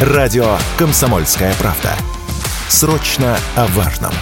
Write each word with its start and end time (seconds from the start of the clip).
Радио 0.00 0.44
«Комсомольская 0.78 1.52
правда». 1.60 1.90
Срочно 2.68 3.34
о 3.56 3.66
важном. 3.76 4.12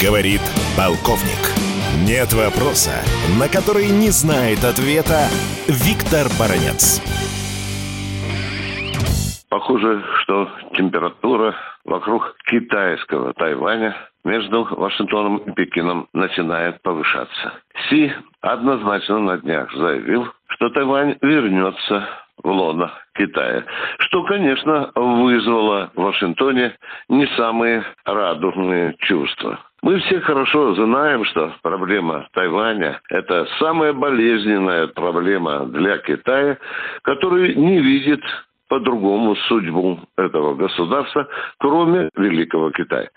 Говорит 0.00 0.40
полковник. 0.74 1.52
Нет 2.08 2.32
вопроса, 2.32 2.92
на 3.38 3.48
который 3.48 3.90
не 3.90 4.08
знает 4.08 4.64
ответа 4.64 5.28
Виктор 5.68 6.26
Баранец. 6.38 7.02
Похоже, 9.50 10.02
что 10.22 10.48
температура 10.74 11.54
вокруг 11.84 12.34
китайского 12.46 13.34
Тайваня 13.34 13.94
между 14.24 14.64
Вашингтоном 14.64 15.36
и 15.36 15.52
Пекином 15.52 16.08
начинает 16.14 16.80
повышаться. 16.80 17.52
Си 17.88 18.12
однозначно 18.40 19.18
на 19.18 19.38
днях 19.38 19.72
заявил, 19.74 20.28
что 20.48 20.70
Тайвань 20.70 21.16
вернется 21.20 22.08
в 22.42 22.48
лоно 22.48 22.92
Китая, 23.14 23.64
что, 23.98 24.22
конечно, 24.24 24.90
вызвало 24.94 25.90
в 25.94 26.02
Вашингтоне 26.02 26.74
не 27.08 27.26
самые 27.36 27.84
радужные 28.04 28.94
чувства. 29.00 29.58
Мы 29.82 30.00
все 30.00 30.20
хорошо 30.20 30.74
знаем, 30.74 31.24
что 31.26 31.52
проблема 31.62 32.26
Тайваня– 32.32 33.00
это 33.10 33.46
самая 33.58 33.92
болезненная 33.92 34.88
проблема 34.88 35.66
для 35.66 35.98
Китая, 35.98 36.58
который 37.02 37.54
не 37.54 37.80
видит 37.80 38.20
по-другому 38.68 39.36
судьбу 39.48 40.00
этого 40.16 40.54
государства, 40.54 41.28
кроме 41.58 42.10
Великого 42.16 42.70
Китая. 42.70 43.08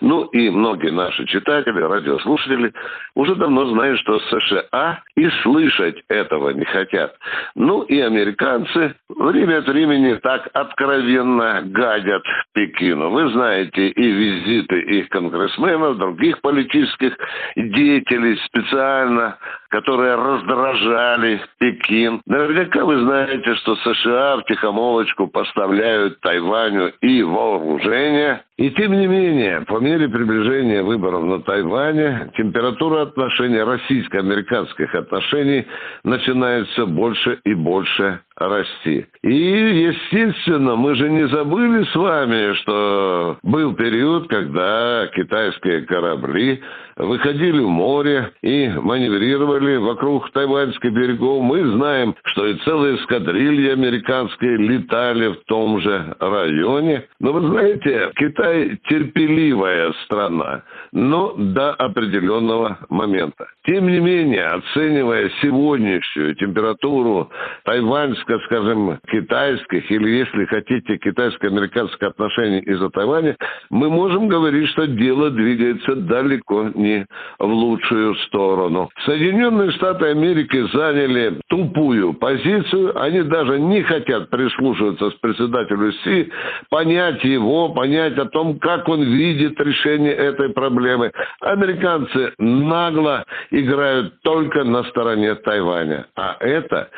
Ну 0.00 0.24
и 0.26 0.50
многие 0.50 0.90
наши 0.90 1.26
читатели, 1.26 1.80
радиослушатели 1.80 2.72
уже 3.14 3.34
давно 3.34 3.66
знают, 3.66 3.98
что 4.00 4.18
США 4.20 5.02
и 5.16 5.28
слышать 5.42 6.02
этого 6.08 6.50
не 6.50 6.64
хотят. 6.64 7.16
Ну 7.54 7.82
и 7.82 8.00
американцы 8.00 8.94
время 9.08 9.58
от 9.58 9.68
времени 9.68 10.14
так 10.22 10.48
откровенно 10.52 11.62
гадят 11.64 12.22
Пекину. 12.54 13.10
Вы 13.10 13.30
знаете 13.30 13.88
и 13.88 14.10
визиты 14.10 14.80
их 14.80 15.08
конгрессменов, 15.08 15.98
других 15.98 16.40
политических 16.40 17.16
деятелей 17.56 18.36
специально 18.46 19.38
которые 19.72 20.16
раздражали 20.16 21.40
Пекин. 21.58 22.20
Наверняка 22.26 22.84
вы 22.84 23.00
знаете, 23.00 23.54
что 23.54 23.74
США 23.76 24.36
в 24.36 24.44
тихомолочку 24.44 25.28
поставляют 25.28 26.20
Тайваню 26.20 26.92
и 27.00 27.22
вооружение. 27.22 28.42
И 28.58 28.70
тем 28.70 28.92
не 28.92 29.06
менее, 29.06 29.62
по 29.62 29.78
мере 29.80 30.10
приближения 30.10 30.82
выборов 30.82 31.24
на 31.24 31.40
Тайване, 31.40 32.30
температура 32.36 33.02
отношений, 33.02 33.62
российско-американских 33.62 34.94
отношений 34.94 35.66
начинает 36.04 36.68
все 36.68 36.86
больше 36.86 37.40
и 37.42 37.54
больше 37.54 38.20
расти. 38.36 39.06
И, 39.22 39.34
естественно, 39.34 40.76
мы 40.76 40.94
же 40.94 41.08
не 41.08 41.28
забыли 41.28 41.84
с 41.84 41.94
вами, 41.94 42.54
что 42.54 43.38
был 43.42 43.74
период, 43.74 44.28
когда 44.28 45.08
китайские 45.14 45.82
корабли 45.82 46.60
выходили 46.96 47.60
в 47.60 47.68
море 47.68 48.32
и 48.42 48.68
маневрировали 48.68 49.76
вокруг 49.76 50.30
тайваньских 50.32 50.92
берегов. 50.92 51.42
Мы 51.42 51.64
знаем, 51.72 52.14
что 52.24 52.46
и 52.46 52.54
целые 52.58 52.96
эскадрильи 52.96 53.70
американские 53.70 54.56
летали 54.56 55.28
в 55.28 55.44
том 55.46 55.80
же 55.80 56.14
районе. 56.20 57.04
Но 57.20 57.32
вы 57.32 57.48
знаете, 57.48 58.10
Китай 58.16 58.78
терпеливая 58.88 59.92
страна, 60.04 60.62
но 60.92 61.34
до 61.36 61.72
определенного 61.74 62.78
момента. 62.88 63.46
Тем 63.64 63.88
не 63.88 64.00
менее, 64.00 64.46
оценивая 64.46 65.30
сегодняшнюю 65.40 66.34
температуру 66.34 67.30
тайваньско, 67.64 68.21
скажем, 68.44 68.98
китайских 69.10 69.90
или, 69.90 70.08
если 70.08 70.44
хотите, 70.46 70.98
китайско-американских 70.98 72.02
отношений 72.02 72.60
из-за 72.60 72.90
Тайваня, 72.90 73.36
мы 73.70 73.90
можем 73.90 74.28
говорить, 74.28 74.68
что 74.70 74.86
дело 74.86 75.30
двигается 75.30 75.96
далеко 75.96 76.70
не 76.74 77.06
в 77.38 77.46
лучшую 77.46 78.14
сторону. 78.26 78.90
Соединенные 79.04 79.72
Штаты 79.72 80.06
Америки 80.06 80.66
заняли 80.72 81.40
тупую 81.48 82.14
позицию. 82.14 83.00
Они 83.00 83.22
даже 83.22 83.58
не 83.58 83.82
хотят 83.82 84.30
прислушиваться 84.30 85.10
с 85.10 85.14
председателю 85.14 85.92
Си, 86.04 86.30
понять 86.70 87.22
его, 87.24 87.70
понять 87.70 88.18
о 88.18 88.26
том, 88.26 88.58
как 88.58 88.88
он 88.88 89.02
видит 89.02 89.60
решение 89.60 90.12
этой 90.12 90.50
проблемы. 90.50 91.12
Американцы 91.40 92.32
нагло 92.38 93.24
играют 93.50 94.20
только 94.22 94.64
на 94.64 94.84
стороне 94.84 95.34
Тайваня. 95.36 96.06
А 96.16 96.36
это 96.40 96.88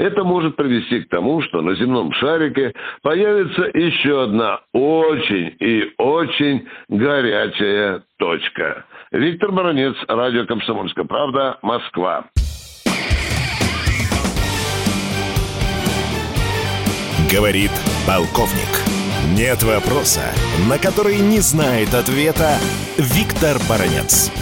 это 0.00 0.24
может 0.24 0.56
привести 0.56 1.00
к 1.00 1.08
тому, 1.10 1.42
что 1.42 1.60
на 1.60 1.74
земном 1.74 2.12
шарике 2.14 2.72
появится 3.02 3.64
еще 3.74 4.24
одна 4.24 4.60
очень 4.72 5.54
и 5.60 5.92
очень 5.98 6.66
горячая 6.88 8.02
точка. 8.18 8.86
Виктор 9.12 9.52
Баранец, 9.52 9.94
радио 10.08 10.46
«Комсомольская 10.46 11.04
правда», 11.04 11.58
Москва. 11.62 12.24
Говорит 17.30 17.70
полковник. 18.06 18.72
Нет 19.36 19.62
вопроса, 19.62 20.32
на 20.68 20.78
который 20.78 21.18
не 21.18 21.38
знает 21.38 21.94
ответа 21.94 22.56
Виктор 22.96 23.58
Баранец. 23.68 24.32